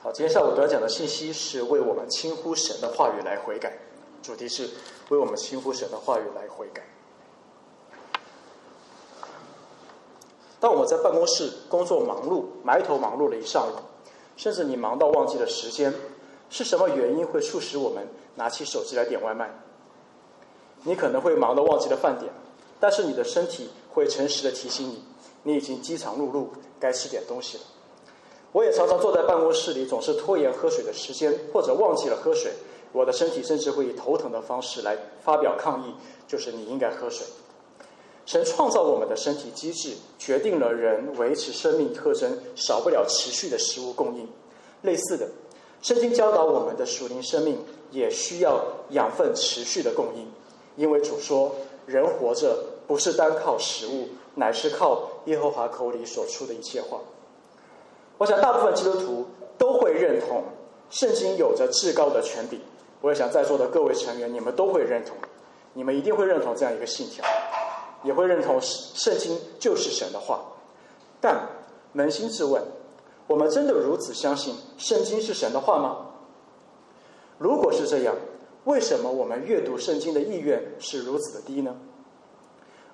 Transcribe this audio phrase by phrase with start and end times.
[0.00, 3.76] 好，今天下午得讲的信息是为我们轻呼神的话语来悔改，
[4.22, 4.70] 主题是
[5.08, 6.84] 为我们轻呼神的话语来悔改。
[10.60, 13.74] 当我们在办公室工作忙碌、埋头忙碌了一上午，
[14.36, 15.92] 甚至你忙到忘记了时间，
[16.48, 18.06] 是什么原因会促使我们
[18.36, 19.50] 拿起手机来点外卖？
[20.84, 22.32] 你可能会忙到忘记了饭点，
[22.78, 25.02] 但是你的身体会诚实的提醒你，
[25.42, 26.46] 你已经饥肠辘辘，
[26.78, 27.64] 该吃点东西了。
[28.52, 32.52] 我也常常坐在办公室里，总是拖延喝水的时间，或者忘记了喝水。
[32.92, 35.94] 我的身体甚至会以头疼的方式来发表抗议，
[36.26, 37.26] 就是你应该喝水。
[38.24, 44.26] 神创造我们的身体机制，决定了人维持生命特征少不了持续的食物供应。
[44.82, 45.28] 类似的，
[45.82, 47.58] 圣经教导我们的属灵生命
[47.90, 50.26] 也需要养分持续的供应，
[50.76, 51.54] 因为主说，
[51.86, 56.98] 人活着不是单靠食物，乃是靠耶和华口里所出的一切话。
[58.18, 60.42] 我想，大部分基督徒都会认同
[60.90, 62.60] 圣经有着至高的权柄。
[63.00, 65.16] 我也想，在座的各位成员，你们都会认同，
[65.72, 67.24] 你们一定会认同这样一个信条，
[68.02, 70.40] 也会认同圣经就是神的话。
[71.20, 71.48] 但
[71.94, 72.60] 扪心自问，
[73.28, 76.06] 我们真的如此相信圣经是神的话吗？
[77.38, 78.16] 如果是这样，
[78.64, 81.76] 为什么我们阅读圣经的意愿是如此的低呢？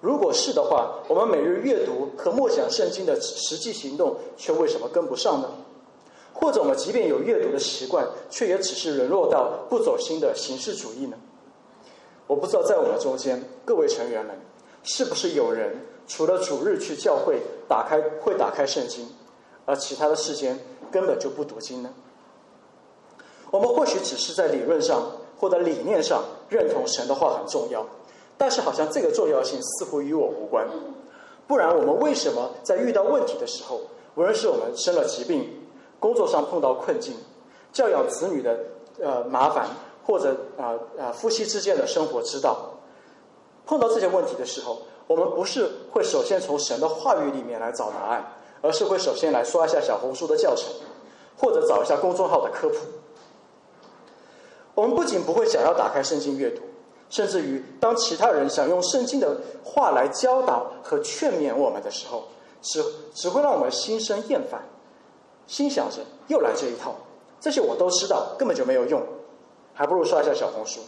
[0.04, 5.48] 如果是的话，我们每日阅读和默想圣经的实际行动却为什么跟不上呢？
[6.34, 11.16] 或者我们即便有阅读的习惯，却也只是沦落到不走心的形式主义呢？
[12.26, 14.38] 我不知道在我们中间各位成员们，
[14.82, 15.74] 是不是有人
[16.06, 19.08] 除了主日去教会打开会打开圣经，
[19.64, 20.60] 而其他的时间
[20.92, 21.88] 根本就不读经呢？
[23.50, 27.86] 我们或许只是在理论上或者理念上认同神的话很重要。
[28.44, 30.68] 但是好像这个重要性似乎与我无关，
[31.46, 33.80] 不然我们为什么在遇到问题的时候，
[34.16, 35.66] 无论是我们生了疾病、
[35.98, 37.14] 工作上碰到困境、
[37.72, 38.58] 教养子女的
[39.00, 39.66] 呃麻烦，
[40.04, 42.68] 或者啊啊夫妻之间的生活之道，
[43.64, 48.30] 碰到这些问题的时候，我们不是会首先从神的话语里面来找答案，
[48.60, 50.66] 而是会首先来刷一下小红书的教程，
[51.38, 52.76] 或者找一下公众号的科普。
[54.74, 56.60] 我们不仅不会想要打开圣经阅读。
[57.14, 62.24] 甚至于，当其他人想用圣经的话来教导和劝勉我们的时候，
[62.60, 64.60] 只只会让我们心生厌烦，
[65.46, 66.92] 心想着又来这一套，
[67.40, 69.00] 这些我都知道，根本就没有用，
[69.74, 70.80] 还不如刷一下小红书。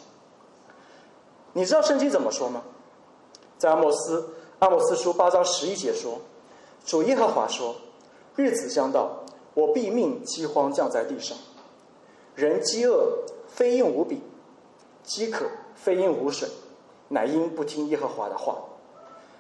[1.53, 2.61] 你知道圣经怎么说吗？
[3.57, 6.19] 在阿莫斯阿莫斯书八章十一节说
[6.85, 7.77] ：“主耶和华说，
[8.35, 9.23] 日子将到，
[9.55, 11.39] 我必命饥荒降在地上，
[12.35, 13.17] 人饥饿
[13.47, 14.21] 非应无比，
[15.05, 16.49] 饥渴。”非因无水，
[17.09, 18.57] 乃因不听耶和华的话。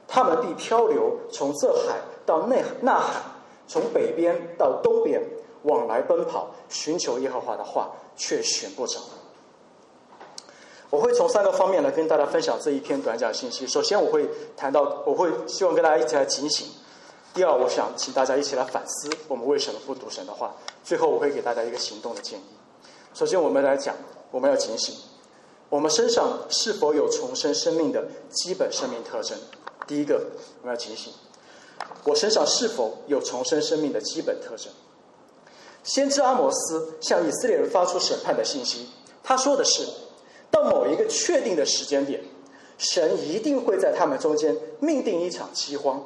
[0.06, 3.20] 他们必漂流，从这海到那那海，
[3.66, 5.20] 从北边到东边，
[5.64, 9.00] 往来奔跑，寻求耶和华的话，却寻不着。
[10.90, 13.66] 我会从三个方面来跟大家分享这一篇短讲信息。
[13.66, 16.68] 首先，我会谈到，我会希望跟大家一起来警醒。
[17.34, 20.54] 第二，我想请大家一起来反思，我们为什么不读神的话。
[20.84, 22.44] 最后，我会给大家一个行动的建议。
[23.12, 23.92] 首先，我们来讲，
[24.30, 24.94] 我们要警醒。
[25.68, 29.36] 我们身上是否有重生生命的基本生命特征？
[29.86, 30.14] 第一个，
[30.62, 31.12] 我们要警醒：
[32.04, 34.72] 我身上是否有重生生命的基本特征？
[35.82, 38.88] 先知阿摩斯向以色列人发出审判的信息，
[39.24, 39.84] 他说的是：
[40.52, 42.22] 到某一个确定的时间点，
[42.78, 46.00] 神一定会在他们中间命定一场饥荒。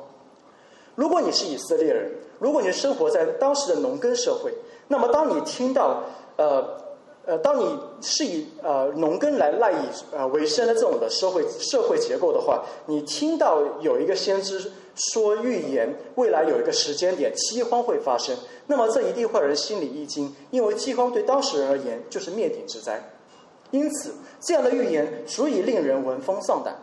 [0.95, 4.55] 如果你是以色列人，如果你生活在当时的农耕社会，
[4.89, 6.05] 那么当你听到
[6.39, 6.81] 呃。
[7.31, 9.77] 呃，当你是以呃农耕来赖以
[10.11, 18.37] 呃为生的这种的社会社会结构的话，你听到有一个先知说预言未来有一个时间点饥荒会发生，
[18.67, 23.01] 那么这一定会让人心里一惊，因为饥荒对当事人而言就是灭顶之灾，
[23.71, 26.75] 因此这样的预言足以令人闻风丧胆。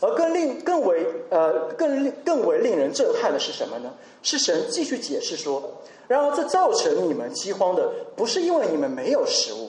[0.00, 3.92] 而更令更为呃更令更为令人震撼的是什么呢？
[4.22, 5.62] 是神继续解释说。
[6.06, 9.68] 然而，这造成你们饥荒的，不是因为你们没有食物；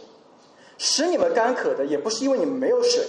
[0.78, 3.06] 使你们干渴的，也不是因为你们没有水。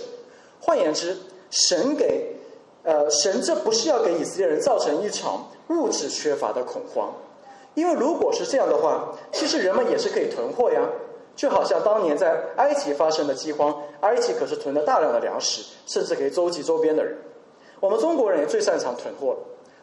[0.61, 1.17] 换言之，
[1.51, 2.37] 神给，
[2.85, 7.13] 呃，神这不是要给以色列人造成一场物质缺乏的恐慌，
[7.75, 10.81] 因为如果是这样的话，其实人们也是可以囤货呀。
[11.37, 17.17] 就好像当年在埃及发生的饥荒，埃及可是囤了大量的粮食，甚至可以周济周边的人。
[17.79, 19.39] 我们中国人也最擅长囤货了，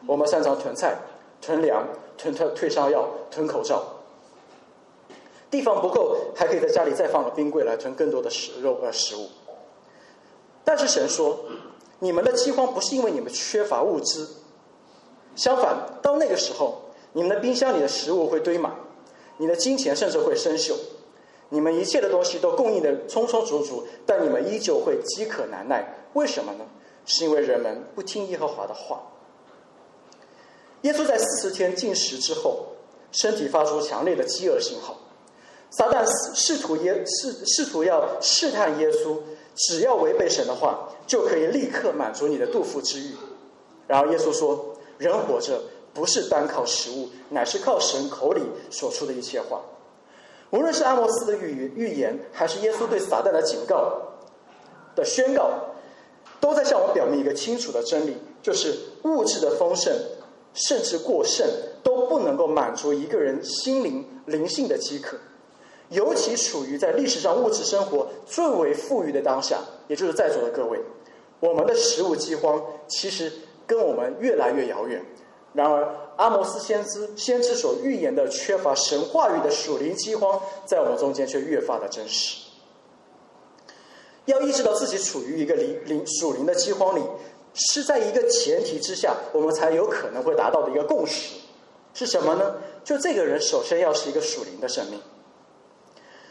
[0.07, 0.97] 我们擅长囤菜。
[1.45, 1.85] 囤粮、
[2.17, 3.83] 囤退退烧药、囤口罩，
[5.51, 9.27] 地方不够，还可以在家里再放个冰柜来囤更多的食肉呃食物。
[10.63, 11.37] 但是神说，
[11.99, 14.25] 你们的饥荒不是因为你们缺乏物资，
[15.35, 18.73] 相反，到那个时候，你们的冰箱里的食物会堆满，
[19.35, 20.73] 你的金钱甚至会生锈，
[21.53, 25.87] 你们一切的东西都供应的充充足足，但你们依旧会饥渴难耐。
[26.13, 26.65] 为什么呢？
[27.05, 29.03] 是因为人们不听耶和华的话。
[30.81, 32.65] 耶稣在四十天禁食之后，
[33.11, 34.97] 身体发出强烈的饥饿信号。
[35.69, 39.19] 撒旦试试图耶试试图要试探耶稣，
[39.55, 43.13] 只要违背神的话，就可以立刻满足你的肚腹之欲。
[43.85, 45.61] 然后耶稣说：“人活着
[45.93, 48.41] 不是单靠食物，乃是靠神口里
[48.71, 49.61] 所出的一切话。”
[50.53, 53.91] 无论是阿摩斯的预预言，还是耶稣对撒旦的警告
[54.95, 55.49] 的宣告，
[56.39, 58.71] 都在向我表明一个清楚的真理：就是
[59.03, 59.91] 物质的丰盛，
[60.53, 61.43] 甚至过剩，
[61.81, 65.17] 都不能够满足一个人心灵灵性的饥渴。
[65.89, 69.57] 尤其处于在历史上物质生活最为富裕的当下，
[69.87, 70.79] 也就是在座的各位，
[71.39, 73.31] 我们的食物饥荒其实
[73.65, 75.03] 跟我们越来越遥远。
[75.53, 82.37] 然而，阿摩斯先知先知所预言的缺乏神话语的属灵饥荒，在我们中间却越发的真实。
[84.25, 87.01] 要意识到自己处于一个灵灵属灵的饥荒里，
[87.53, 91.35] 是在一个前提之下，我们才有可能会达到的一个共识，
[91.93, 92.55] 是什么呢？
[92.83, 94.99] 就这个人首先要是一个属灵的生命。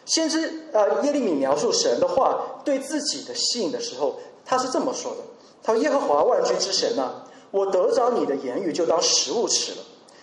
[0.04, 5.18] 先知呃耶利米描述神的话对自己的吸引的时候，他是这么说的
[5.62, 9.78] ：“他说耶和华万军之神呐，我得着你的言语就当食物吃了，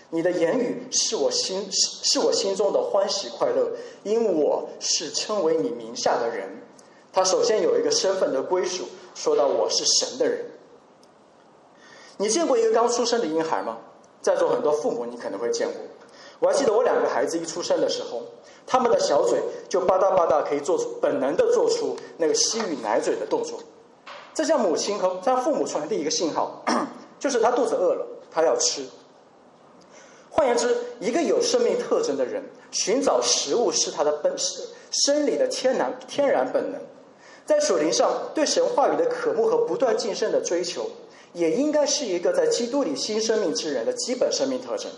[0.10, 3.72] 你的言语是我心是我心中的欢喜快乐，
[4.04, 6.50] 因我是称为你名下的人。”
[7.14, 8.84] 他首先有一个身份的归属，
[9.16, 10.46] 说到我是神的人。
[12.18, 13.78] 你见过一个刚出生的婴孩吗？
[14.22, 15.76] 在座很多父母你可能会见过。
[16.40, 18.22] 我还记得我两个孩子一出生的时候，
[18.68, 19.40] 他们的小嘴
[19.70, 23.60] 就吧嗒吧嗒可以做出本能的做出那个吸吮奶嘴的动作，
[24.34, 26.64] 这向母亲和向父母传递一个信号，
[27.20, 28.84] 就是他肚子饿了，他要吃。
[30.32, 36.80] 换言之，一个有生命特征的人寻找食物是他的本生生理的天然天然本能，
[37.46, 40.90] 在属灵上对神话语的渴慕和不断晋升的追求，
[41.34, 44.90] 也应该是一个在基督里新生命之人的基本生命特征。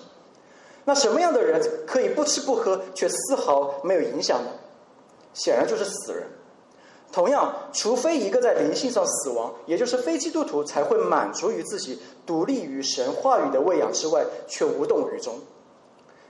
[0.84, 4.52] 那什么样的人可以不吃不喝却丝毫没有影响呢？
[5.34, 6.24] 显然就是死人。
[7.12, 15.36] 同样，除非一个在灵性上死亡，也就是非基督徒，才会满足于自己独立于神话语的喂养之外，却无动于衷。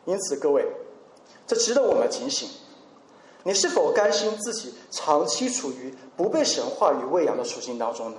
[0.06, 0.66] 因此，各位，
[1.46, 2.50] 这值得我们警醒：
[3.44, 8.18] 你是否甘心自己长期处于不被神话语喂养的处境当中呢？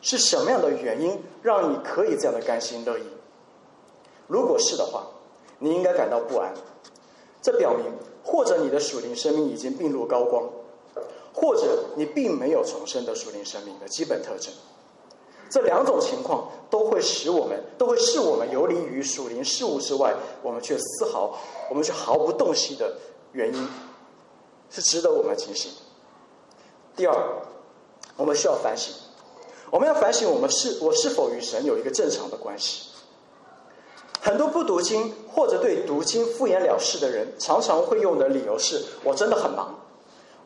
[0.00, 3.02] 是什么样的原因让你可以这样的甘心乐意？
[4.28, 5.06] 如果是的话，
[5.58, 6.52] 你应该感到不安，
[7.42, 7.86] 这表明
[8.22, 10.44] 或者你的属灵生命已经病入膏肓，
[11.34, 14.52] 或者你并没有重生的属灵生命的基本特征。
[15.50, 21.38] 这两种情况都会使我们，都会视我们游离于属灵事物之外，我们却丝毫，
[21.68, 22.96] 我们却毫不洞悉的
[23.32, 23.68] 原因，
[24.70, 25.70] 是值得我们警醒。
[26.96, 27.14] 第二，
[28.16, 28.92] 我们需要反省，
[29.70, 32.88] 我们要反省我们是我是否与神有一个正常的关系。
[34.20, 39.78] 很多不读经或者对读经敷衍了事的人，常常会用的理由是：我真的很忙，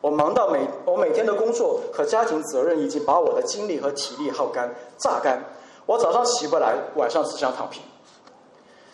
[0.01, 5.43] 我忙到每我每天的工作和家庭责任已经把我的精力和体力耗干、榨干，
[5.85, 7.81] 我早上起不来，晚上只想躺平。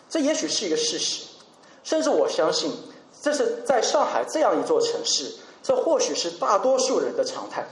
[0.08, 1.26] 这也许是一个事实，
[1.84, 2.72] 甚至我相信，
[3.22, 5.32] 这是在上海这样一座城市，
[5.62, 7.64] 这或许是大多数人的常态。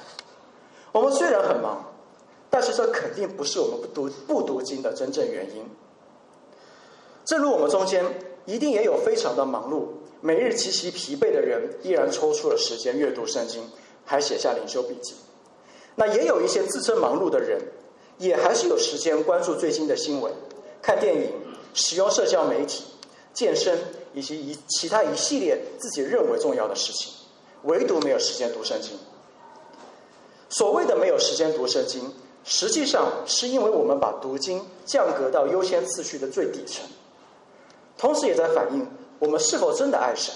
[0.92, 1.84] 我们虽然很忙，
[2.48, 5.68] 但是这肯定不是我们不读不读经的真正原因。
[7.24, 8.04] 正如我们中间
[8.44, 9.86] 一定也有非常的忙碌、
[10.26, 13.62] 每日极其疲惫的人，依然抽出了时间阅读圣经，
[14.06, 15.12] 还写下灵修笔记。
[15.96, 17.60] 那也有一些自称忙碌的人，
[18.16, 20.32] 也还是有时间关注最新的新闻、
[20.80, 21.30] 看电影、
[21.74, 22.84] 使用社交媒体、
[23.34, 23.78] 健身
[24.14, 27.12] 以及一其他一系列自己认为重要的事情，
[27.64, 28.92] 唯独没有时间读圣经。
[30.48, 32.10] 所谓的没有时间读圣经，
[32.44, 36.82] 实际上是因为我们把读经降格到优先次序的最底层。
[37.98, 38.86] 同时也在反映
[39.24, 40.34] 我们是否真的爱神，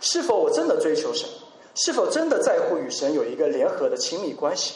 [0.00, 1.28] 是否我真的追求神，
[1.74, 4.74] 是否真的在乎与神有一个联合的亲密关系。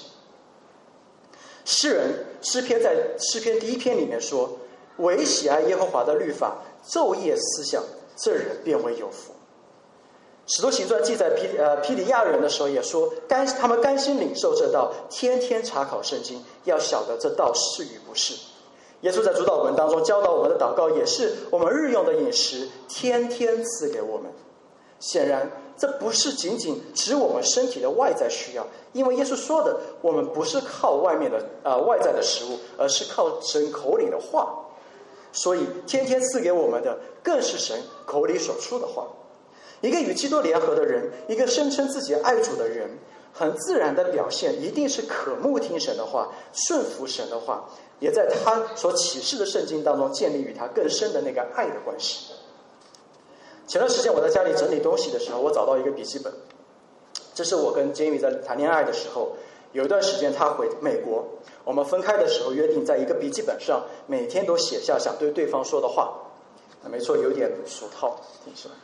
[1.65, 4.59] 诗人诗篇在诗篇第一篇里面说
[4.99, 6.57] ：“唯喜爱耶和华的律法，
[6.89, 7.83] 昼夜思想，
[8.17, 9.33] 这人变为有福。”
[10.49, 18.35] 使徒行传记载皮呃皮里亚人的时候也说：“甘他们甘心领受这道，天天查考圣经，要晓得这道是与不是。”
[19.03, 24.31] 耶稣在主导文当中教导我们的祷告，也是我们日用的饮食，天天赐给我们。
[24.99, 34.63] 显然，这不是仅仅指我们身体的外在需要，因为耶稣说的，我们不是靠外面的啊外在的食物，而是靠神口里的话。
[35.33, 39.07] 所以，天天赐给我们的，更是神口里所出的话。
[39.83, 42.89] 一个与基督联合的人，一个声称自己爱主的人，
[43.35, 52.33] 很自然的表现一定是渴慕听神的话，顺服神的话，也在他所启示的圣经当中建立与他更深的那个爱的关系。
[53.67, 56.33] 前段时间我在家里整理东西的时候，我找到一个笔记本，
[57.35, 59.33] 这是我跟监狱在谈恋爱的时候，
[59.73, 61.25] 有一段时间他回美国，
[61.65, 66.23] 我们分开的时候约定在一个笔记本上每天都写下想对对方说的话。
[66.89, 68.75] 没错，有点俗套，听起来。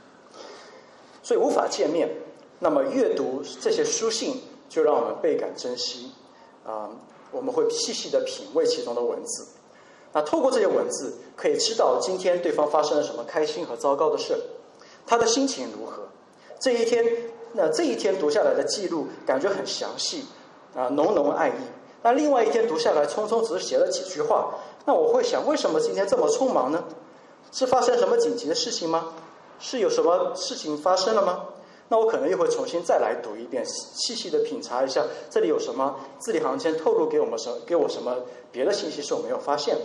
[1.23, 2.11] 所以无法见面，
[2.59, 6.11] 那么阅读这些书信就让我们倍感珍惜
[6.67, 6.91] 啊！
[7.33, 9.47] 我们会细细的品味其中的文字，
[10.13, 14.39] 那透过这些文字，可以知道今天对方发生了什么开心和糟糕的事，
[15.07, 16.03] 他的心情如何。
[16.61, 17.05] 这一天，
[17.55, 20.27] 那这一天读下来的记录感觉很详细
[20.77, 21.53] 啊，浓浓爱意。
[22.03, 26.85] 那另外一天读下来，匆匆只是写了几句话，那我会想，为什么今天这么匆忙呢？
[27.51, 29.13] 是发生什么紧急的事情吗？
[29.59, 31.47] 是有什么事情发生了吗？
[31.93, 38.17] 那我可能又会重新再来读一遍，细细的品察一下这里有什么字里行间透露给我们什给我什么
[38.51, 39.83] 别的信息是我没有发现的。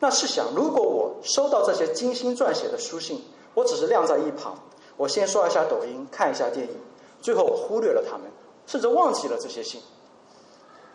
[0.00, 3.24] 那试想，如果我收到这些精心撰写的书信，
[3.54, 4.58] 我只是晾在一旁，
[4.98, 6.74] 我先刷一下抖音，看一下电影，
[7.22, 8.30] 最后我忽略了他们，
[8.66, 9.80] 甚至忘记了这些信。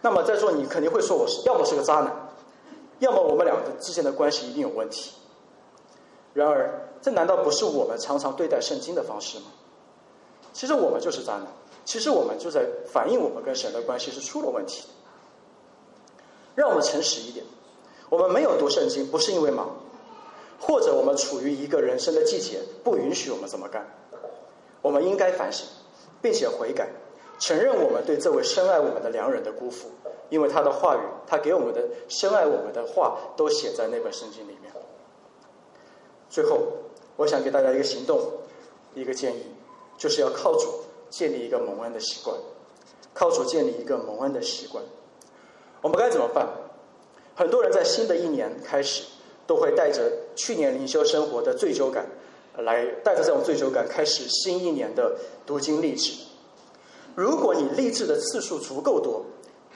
[0.01, 2.29] 那么在座你肯定会说我是要么是个渣男，
[2.99, 5.13] 要么我们两个之间的关系一定有问题。
[6.35, 9.45] 然而，这难道不是我们常常对待圣经的方式吗？
[10.53, 11.47] 其实我们就是渣男，
[11.85, 14.87] 其实我们就在反映我们跟神的关系是出了问题。
[16.55, 17.45] 让我们诚实一点，
[18.09, 19.69] 我们没有读圣经不是因为忙，
[20.59, 23.87] 或者我们处于一个人生的季节不允许我们这么干。
[24.81, 25.65] 我们应该反省，
[26.21, 26.89] 并且悔改，
[27.39, 29.89] 承认我们对这位深爱我们的良人的辜负，
[30.29, 34.73] 因为他的话语，他给我们的深爱我们的话，都写在那本圣经里面。
[36.29, 36.59] 最后，
[37.15, 38.19] 我想给大家一个行动，
[38.95, 39.43] 一个建议，
[39.99, 40.67] 就是要靠主
[41.11, 42.35] 建立一个蒙恩的习惯，
[43.13, 44.83] 靠主建立一个蒙恩的习惯。
[45.81, 46.47] 我们该怎么办？
[47.35, 49.03] 很多人在新的一年开始，
[49.45, 52.07] 都会带着去年灵修生活的罪疚感，
[52.57, 56.13] 来带着这种罪疚感开始新一年的读经励志。
[57.15, 59.25] 如果你励志的次数足够多，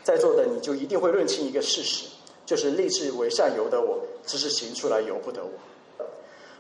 [0.04, 2.06] 在座的你就一定会认清一个事实，
[2.46, 5.52] 就是立志为善由得我，只是行出来由不得我。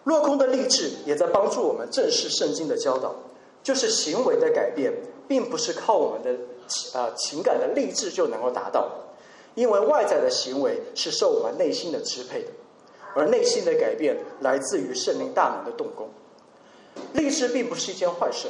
[0.06, 3.16] 落空的励志也在帮助我们正视圣经的教导，
[3.64, 4.94] 就是行为的改变，
[5.28, 6.30] 并不是靠我们的
[7.00, 8.92] 啊情感的励志就能够达到，
[9.56, 12.50] 因为外在的行为是受我们内心的支配的，
[13.16, 16.10] 而内心的改变来自于圣灵大能的动工。
[17.14, 18.48] 励志并不是一件坏事，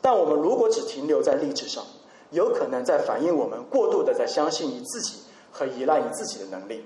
[0.00, 1.84] 但我们如果只停留在励志上，
[2.30, 5.18] 有可能在反映我们过度的在相信你自己
[5.52, 6.84] 和依赖你自己的能力。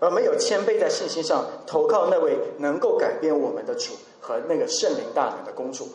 [0.00, 5.88] 而没有谦卑在信心上投靠那位能够改变我们的主和那个圣灵大能的工作。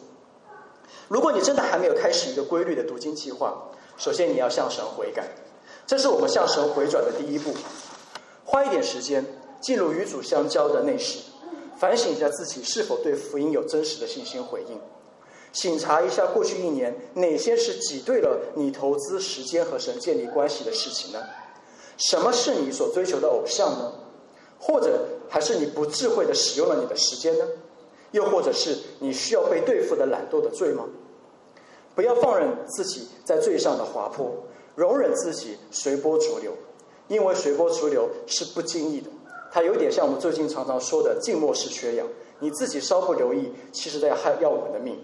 [1.07, 5.27] 如果你真的还没有开始一个规律的读经计划，首先你要向神悔改，
[5.85, 7.53] 这是我们向神回转的第一步。
[8.45, 9.25] 花一点时间
[9.61, 11.19] 进入与主相交的内室，
[11.77, 14.79] 反省一下自己是否对福音有真实的信心回应，
[15.51, 21.19] 醒察一下过去一年哪些是挤兑了你投资时间和神建立关系的事情呢？
[21.97, 23.93] 什么是你所追求的偶像呢？
[24.59, 27.45] 或者还是你不智慧的使用了你的时间呢？
[28.13, 30.85] 又或者是你需要被对付的懒惰的罪吗？
[31.93, 34.31] 不要放任自己在罪上的滑坡，
[34.75, 36.53] 容忍自己随波逐流，
[37.07, 39.09] 因为随波逐流是不经意的。
[39.51, 42.07] 它有点像我们最近常常说的静默式缺氧，
[42.39, 44.97] 你自己稍不留意，其实在害要我们的命。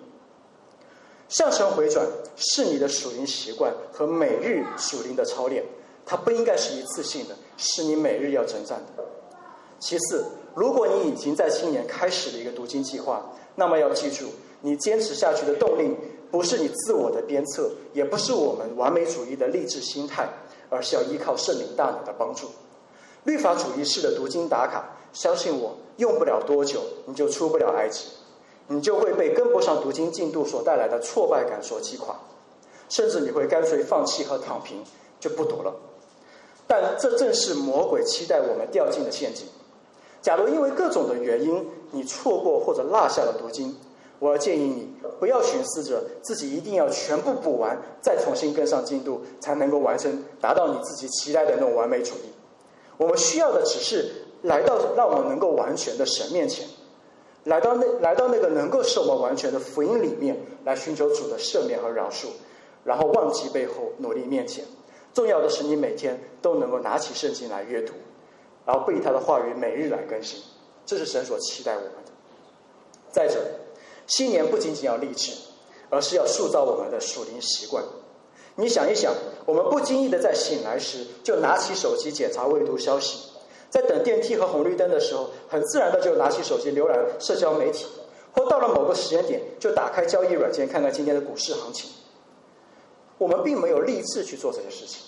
[1.28, 5.64] 向神回转是你的属灵习惯和每日属灵的操练。
[6.06, 9.04] 它不应该是一次性的，是你每日要征战的。
[9.80, 14.26] 其次，如果你已经在今年开始了一个读经计划，那么要记住，
[14.62, 15.96] 你坚持下去的动力
[16.30, 20.28] 不是你自我的鞭策，也不是我们完美主义的励志心态，
[20.70, 22.48] 而是要依靠圣灵大脑的帮助。
[23.24, 28.06] 律法主义式的读经打卡，相信我，用不了多久你就出不了埃及，
[28.68, 32.16] 你就会被跟不上读经进度所带来的挫败感所击垮，
[32.90, 34.84] 甚至你会干脆放弃和躺平，
[35.20, 35.74] 就不读了。
[36.68, 39.48] 但这正是魔鬼期待我们掉进的陷阱。
[40.22, 43.76] 假如因为各种的原因你错过或者落下了读经，
[44.20, 52.30] 我要建议你不要寻思着自己一定要全部补完，再重新跟上进度才能够完成达到你自己期待的那种完美主义。
[52.98, 54.12] 我们需要的只是
[54.42, 56.68] 来到让我们能够完全的神面前，
[57.46, 62.28] 来到那来到那个能够使我们完全的福音里面来寻求主的赦免和饶恕，
[62.84, 64.66] 然后忘记背后努力面前。
[65.14, 67.94] 重要的是，你每天都能够拿起圣经来阅读，
[68.66, 70.42] 然后背他的话语，每日来更新，
[70.86, 72.12] 这是神所期待我们的。
[73.12, 73.40] 再者，
[74.08, 75.32] 新年不仅仅要励志，
[75.90, 77.84] 而是要塑造我们的属灵习惯。
[78.56, 79.14] 你想一想，
[79.46, 83.30] 我们不经意的在醒来时就拿起手机检查未读消息，
[83.70, 87.86] 在等电梯和红绿灯的时候，很自然的就拿起手机浏览社交媒体，
[88.34, 91.90] 或到了某个时间点就打开交易软件看看今天的股市行情。
[93.18, 95.02] 我们并没有立志去做这些事情，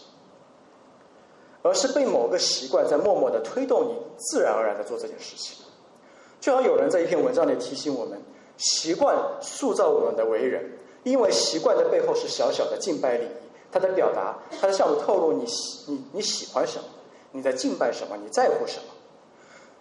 [1.62, 5.58] 而是被某个习惯在默默的推动你，自然而然的做这件事情。
[6.40, 8.20] 就好有人在一篇文章里提醒我们：
[8.58, 10.78] 习惯塑造我们的为人。
[11.04, 13.30] 因为习惯的背后是小小的敬拜礼仪，
[13.72, 16.86] 它的表达，它的向我透露你喜你你喜欢什么，
[17.32, 18.84] 你在敬拜什么，你在乎什么。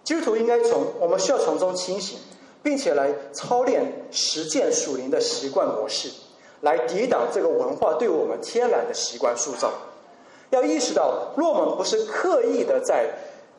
[0.03, 2.17] 基督徒应该从我们需要从中清醒，
[2.63, 6.09] 并且来操练实践属灵的习惯模式，
[6.61, 9.71] 来抵挡这个文化对我们天然的习惯塑造。
[10.51, 13.09] 要意识到，若我们不是刻意的在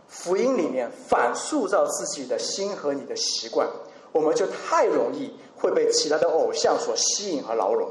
[0.09, 3.69] 福音里面反塑造自己的心和你的习惯，
[4.13, 5.35] 我们就太容易。
[5.55, 7.89] 会被其他的偶像所吸引和牢笼，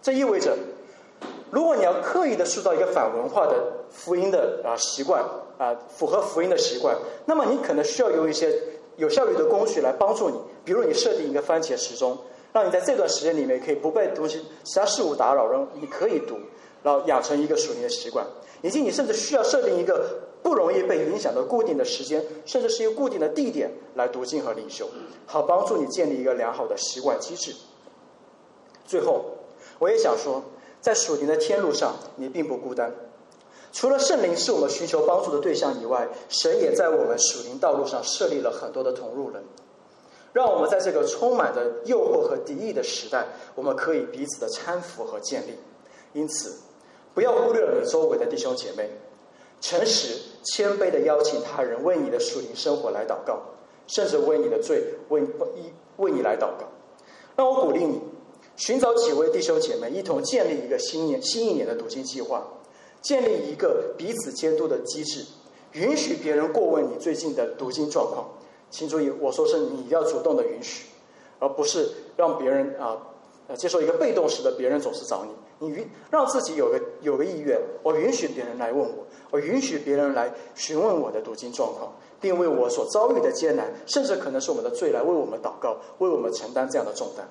[0.00, 0.56] 这意味着，
[1.50, 5.22] 如果你要刻意的塑造一个反文化的福音的啊习惯
[5.58, 8.58] 啊，符合福音的习惯，那么你可能需要用一些
[8.96, 12.16] 有效率的工具来帮助你，比如你设定一个番茄时钟，
[12.54, 16.38] 让你在这段时间里面可以不被东西其他事物打扰，然后你可以读，
[16.84, 18.24] 然后养成一个属灵的习惯，
[18.62, 20.30] 以及你甚至需要设定一个。
[20.44, 24.86] 不容易被影响的固定的时间，甚至是一个固定的地点来读经和领袖，
[25.24, 27.54] 好帮助你建立一个良好的习惯机制。
[28.84, 29.24] 最后，
[29.78, 30.42] 我也想说，
[30.82, 32.94] 在属灵的天路上，你并不孤单。
[33.72, 39.42] 除了圣灵是我们寻求帮助的对象以外，神也在我们属灵道路上设立了很多的同路人，
[40.34, 45.54] 让我们在这个充满着诱惑和敌意的时代，我们可以彼此的搀扶和建立。
[46.12, 46.54] 因此，
[47.14, 48.90] 不要忽略了你周围的弟兄姐妹。
[49.60, 53.40] 诚实、谦卑的邀请他人为你的属灵生活来祷告，
[53.86, 56.68] 甚至为你的罪为一为你来祷告。
[57.34, 57.98] 让我鼓励你，
[58.56, 62.46] 寻找几位弟兄姐妹，一同建立一个新年新一年的读经计划，
[63.00, 65.24] 建立一个彼此监督的机制，
[65.72, 68.28] 允许别人过问你最近的读经状况。
[68.68, 70.86] 请注意，我说是你要主动的允许，
[71.38, 72.98] 而不是让别人啊
[73.56, 75.30] 接受一个被动式的，别人总是找你。
[75.58, 79.06] 你允让自己有个有个意愿，我允许别人来问我。
[79.30, 87.28] 我允许别人来询问我的读经状况，并为我所遭遇的艰难，甚至可能是我们的罪来为我们祷告，为我们承担这样的重担。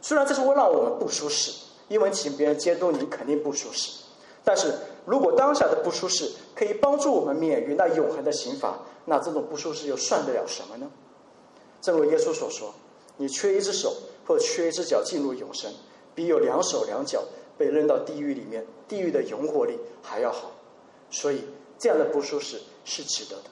[0.00, 1.52] 虽然这是会让我们不舒适，
[1.88, 4.02] 因为请别人监督你肯定不舒适。
[4.44, 4.72] 但是
[5.04, 10.90] 如果当下的不舒适可以帮助我们免于那永恒的刑罚，那这种不舒适又算得了什么呢？
[11.80, 12.72] 正如耶稣所说
[13.18, 13.92] ：“你缺一只手
[14.24, 15.72] 或缺一只脚进入永生，
[16.14, 17.22] 比有两手两脚
[17.56, 20.52] 被扔到地狱里面，地狱的永火里还要好。”
[21.10, 21.42] 所以，
[21.78, 23.50] 这样的不舒适是值得的。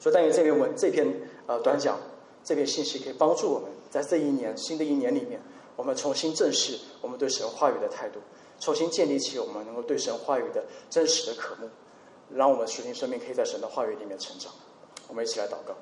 [0.00, 1.06] 所以，但愿这篇文、这篇
[1.46, 1.98] 呃短讲、
[2.42, 5.40] 这篇信息可以帮助我们在这一年、新的一年里面，
[5.76, 8.20] 我们重新正视我们对神话语的态度，
[8.60, 11.68] 重新建立起我们能够对神话语的真实的渴慕，
[12.30, 14.52] 让我们属灵生命可以在神的话语里面成长。
[15.08, 15.74] 我们一起来祷告：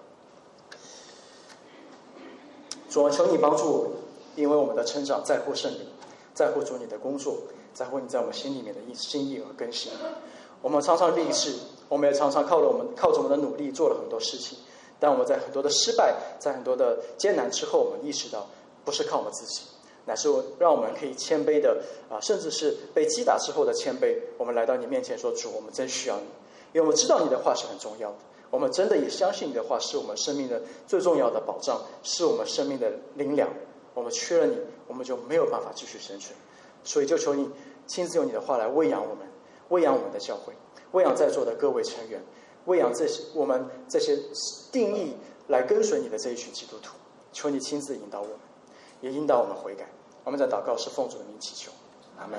[2.89, 3.93] 主啊，求你帮助我们，
[4.35, 5.87] 因为我们的成长在乎圣灵，
[6.35, 7.37] 在乎主你的工作。
[7.75, 9.91] 在乎你在我们心里面的意心意和更新。
[10.61, 11.55] 我们常常励志，
[11.89, 14.59] 我们也常常靠着我们靠着我们的努力做了很多事情。
[15.01, 18.47] 但我们在很多的失败，在很多的艰难之后，我们意识到
[18.85, 19.63] 不是靠我们自己，
[20.05, 24.19] 乃是让我们可以谦卑的啊，甚至是被击打之后的谦卑。
[24.37, 26.27] 我们来到你面前说：“主，我们真需要你，
[26.75, 28.17] 因为我们知道你的话是很重要的。
[28.51, 33.49] 我们真的也相信你的话是我们生命的最重要的保障，是我们生命的灵粮。
[33.95, 36.35] 我们缺了你，我们就没有办法继续生存。”
[36.85, 37.49] 所以，就求你
[37.87, 39.27] 亲自用你的话来喂养我们，
[39.69, 40.53] 喂养我们的教会，
[40.91, 42.21] 喂养在座的各位成员，
[42.65, 44.19] 喂养这些我们这些
[44.73, 46.95] 定义来跟随你的这一群基督徒。
[47.33, 48.37] 求你亲自引导我们，
[49.01, 49.87] 也引导我们悔改。
[50.25, 51.71] 我们在祷告是奉主的名祈求，
[52.19, 52.39] 阿门。